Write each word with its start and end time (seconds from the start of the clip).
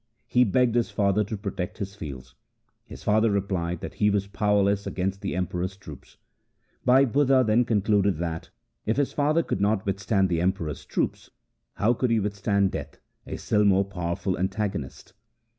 He 0.25 0.43
begged 0.43 0.73
his 0.73 0.89
father 0.89 1.23
to 1.25 1.37
protect 1.37 1.77
his 1.77 1.93
fields. 1.93 2.33
His 2.85 3.03
father 3.03 3.29
replied 3.29 3.81
that 3.81 3.93
he 3.93 4.09
was 4.09 4.25
powerless 4.25 4.87
against 4.87 5.21
the 5.21 5.35
Emperor's 5.35 5.77
troops. 5.77 6.17
Bhai 6.83 7.05
Budha 7.05 7.45
then 7.45 7.65
concluded 7.65 8.17
that, 8.17 8.49
if 8.87 8.97
his 8.97 9.13
father 9.13 9.43
could 9.43 9.61
not 9.61 9.85
withstand 9.85 10.27
the 10.27 10.41
Emperor's 10.41 10.85
troops, 10.87 11.29
how 11.75 11.93
could 11.93 12.09
he 12.09 12.19
withstand 12.19 12.71
Death, 12.71 12.97
a 13.27 13.37
still 13.37 13.63
more 13.63 13.85
powerful 13.85 14.39
antagonist 14.39 15.13